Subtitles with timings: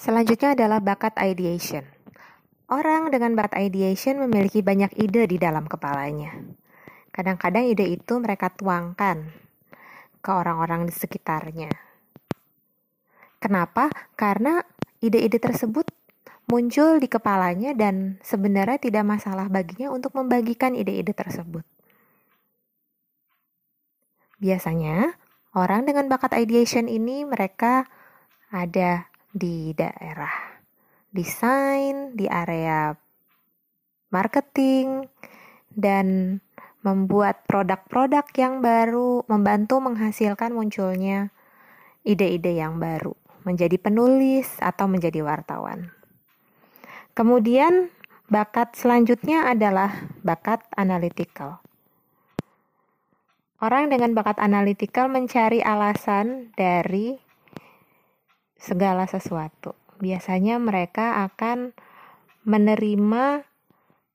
[0.00, 1.84] Selanjutnya adalah bakat ideation.
[2.72, 6.40] Orang dengan bakat ideation memiliki banyak ide di dalam kepalanya.
[7.12, 9.28] Kadang-kadang ide itu mereka tuangkan
[10.24, 11.68] ke orang-orang di sekitarnya.
[13.44, 13.92] Kenapa?
[14.16, 14.64] Karena
[15.04, 15.92] ide-ide tersebut
[16.48, 21.64] muncul di kepalanya dan sebenarnya tidak masalah baginya untuk membagikan ide-ide tersebut.
[24.40, 25.12] Biasanya,
[25.52, 27.84] orang dengan bakat ideation ini mereka
[28.48, 30.60] ada di daerah
[31.10, 32.94] desain, di area
[34.10, 35.06] marketing,
[35.74, 36.38] dan
[36.82, 41.30] membuat produk-produk yang baru, membantu menghasilkan munculnya
[42.02, 45.92] ide-ide yang baru, menjadi penulis atau menjadi wartawan.
[47.12, 47.92] Kemudian,
[48.32, 51.60] bakat selanjutnya adalah bakat analytical.
[53.60, 57.20] Orang dengan bakat analytical mencari alasan dari
[58.60, 59.72] segala sesuatu.
[59.98, 61.72] Biasanya mereka akan
[62.44, 63.44] menerima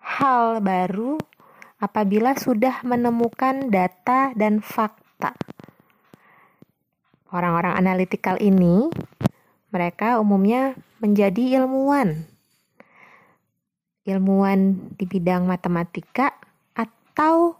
[0.00, 1.18] hal baru
[1.80, 5.36] apabila sudah menemukan data dan fakta.
[7.32, 8.88] Orang-orang analitikal ini,
[9.74, 12.24] mereka umumnya menjadi ilmuwan.
[14.06, 16.32] Ilmuwan di bidang matematika
[16.72, 17.58] atau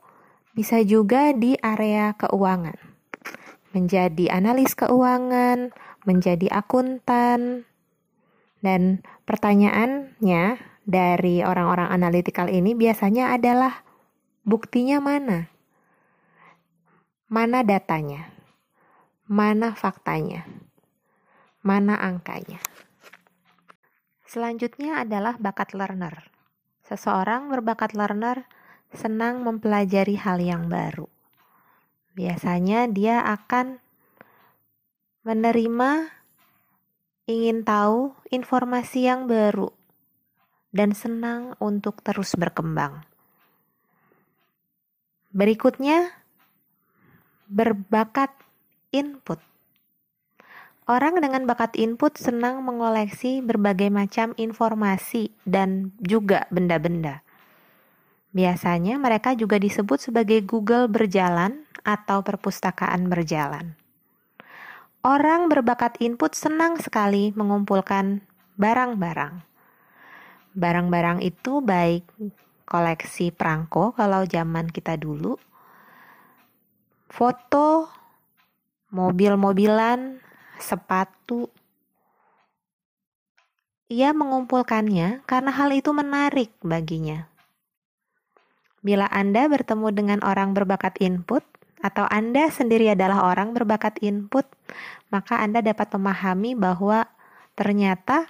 [0.57, 2.79] bisa juga di area keuangan.
[3.77, 5.75] Menjadi analis keuangan,
[6.07, 7.67] menjadi akuntan.
[8.63, 13.85] Dan pertanyaannya dari orang-orang analitikal ini biasanya adalah
[14.47, 15.51] buktinya mana?
[17.27, 18.31] Mana datanya?
[19.27, 20.47] Mana faktanya?
[21.67, 22.63] Mana angkanya?
[24.23, 26.31] Selanjutnya adalah bakat learner.
[26.87, 28.47] Seseorang berbakat learner
[28.95, 31.11] senang mempelajari hal yang baru.
[32.15, 33.83] Biasanya dia akan
[35.27, 36.07] menerima,
[37.27, 39.75] ingin tahu informasi yang baru,
[40.71, 43.03] dan senang untuk terus berkembang.
[45.35, 46.15] Berikutnya,
[47.51, 48.31] berbakat
[48.95, 49.43] input.
[50.87, 57.27] Orang dengan bakat input senang mengoleksi berbagai macam informasi dan juga benda-benda.
[58.31, 63.75] Biasanya mereka juga disebut sebagai Google berjalan atau perpustakaan berjalan.
[65.07, 68.27] Orang berbakat input senang sekali mengumpulkan
[68.59, 69.39] barang-barang.
[70.59, 72.11] Barang-barang itu baik
[72.67, 75.39] koleksi perangko kalau zaman kita dulu,
[77.07, 77.87] foto,
[78.91, 80.19] mobil-mobilan,
[80.59, 81.55] sepatu.
[83.87, 87.31] Ia mengumpulkannya karena hal itu menarik baginya.
[88.83, 91.47] Bila Anda bertemu dengan orang berbakat input,
[91.87, 94.43] atau Anda sendiri adalah orang berbakat input,
[95.15, 97.07] maka Anda dapat memahami bahwa
[97.55, 98.27] ternyata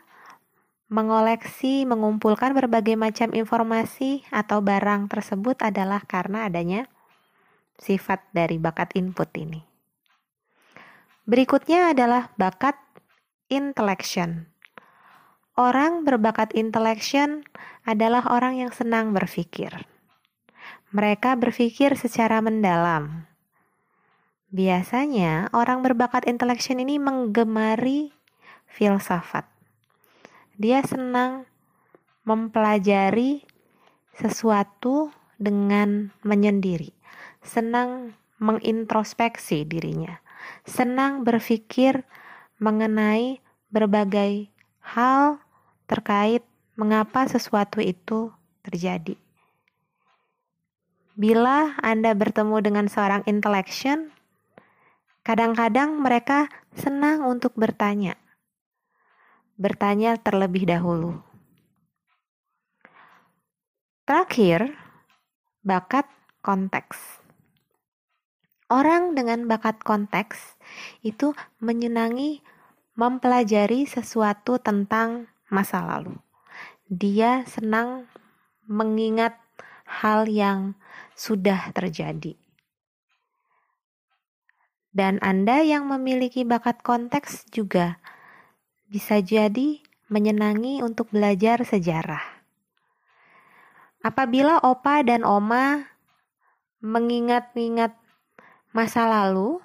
[0.86, 6.86] mengoleksi, mengumpulkan berbagai macam informasi atau barang tersebut adalah karena adanya
[7.80, 9.60] sifat dari bakat input ini.
[11.26, 12.78] Berikutnya adalah bakat
[13.50, 14.46] intellection.
[15.58, 17.42] Orang berbakat intellection
[17.82, 19.72] adalah orang yang senang berpikir.
[20.94, 23.26] Mereka berpikir secara mendalam,
[24.54, 28.14] Biasanya orang berbakat intellection ini menggemari
[28.70, 29.42] filsafat.
[30.54, 31.50] Dia senang
[32.22, 33.42] mempelajari
[34.14, 36.94] sesuatu dengan menyendiri,
[37.44, 40.22] senang mengintrospeksi dirinya,
[40.64, 42.06] senang berpikir
[42.56, 44.48] mengenai berbagai
[44.80, 45.42] hal
[45.90, 46.46] terkait
[46.78, 48.32] mengapa sesuatu itu
[48.64, 49.18] terjadi.
[51.16, 54.12] Bila Anda bertemu dengan seorang intellection,
[55.26, 58.14] Kadang-kadang mereka senang untuk bertanya.
[59.58, 61.18] Bertanya terlebih dahulu.
[64.06, 64.78] Terakhir,
[65.66, 66.06] bakat
[66.46, 67.18] konteks.
[68.70, 70.54] Orang dengan bakat konteks
[71.02, 72.38] itu menyenangi
[72.94, 76.14] mempelajari sesuatu tentang masa lalu.
[76.86, 78.06] Dia senang
[78.70, 79.34] mengingat
[79.90, 80.78] hal yang
[81.18, 82.45] sudah terjadi.
[84.96, 88.00] Dan Anda yang memiliki bakat konteks juga
[88.88, 92.24] bisa jadi menyenangi untuk belajar sejarah.
[94.00, 95.84] Apabila opa dan oma
[96.80, 97.92] mengingat-ingat
[98.72, 99.60] masa lalu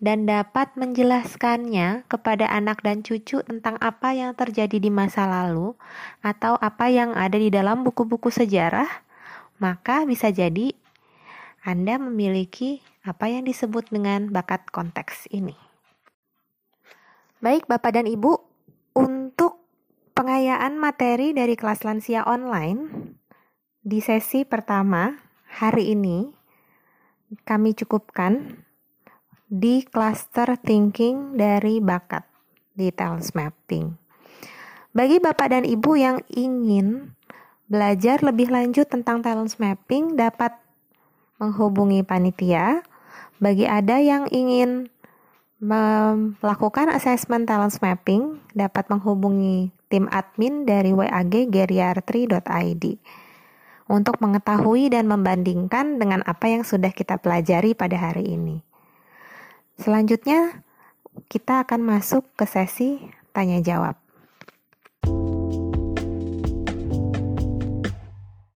[0.00, 5.76] dan dapat menjelaskannya kepada anak dan cucu tentang apa yang terjadi di masa lalu
[6.24, 8.88] atau apa yang ada di dalam buku-buku sejarah,
[9.60, 10.72] maka bisa jadi
[11.62, 15.54] Anda memiliki apa yang disebut dengan bakat konteks ini.
[17.42, 18.38] Baik, Bapak dan Ibu,
[18.98, 19.62] untuk
[20.12, 23.10] Pengayaan materi dari kelas lansia online
[23.80, 25.16] di sesi pertama
[25.48, 26.28] hari ini
[27.48, 28.60] kami cukupkan
[29.48, 32.28] di cluster thinking dari bakat
[32.76, 33.96] di talent mapping.
[34.92, 37.16] Bagi Bapak dan Ibu yang ingin
[37.72, 40.54] belajar lebih lanjut tentang talent mapping dapat
[41.42, 42.86] menghubungi panitia.
[43.42, 44.86] Bagi ada yang ingin
[45.62, 52.84] melakukan assessment talent mapping dapat menghubungi tim admin dari WAG geriatri.id
[53.86, 58.62] untuk mengetahui dan membandingkan dengan apa yang sudah kita pelajari pada hari ini.
[59.78, 60.62] Selanjutnya,
[61.30, 62.98] kita akan masuk ke sesi
[63.30, 64.01] tanya jawab.